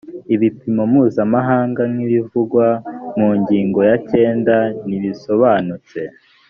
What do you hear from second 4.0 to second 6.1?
cyenda ntibisobanutse.